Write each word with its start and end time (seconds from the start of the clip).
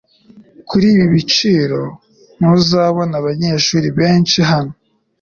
Kuri 0.69 0.85
ibi 0.93 1.05
biciro, 1.13 1.81
ntuzabona 2.37 3.13
abanyeshuri 3.21 3.87
benshi 3.99 4.39
hano. 4.49 4.73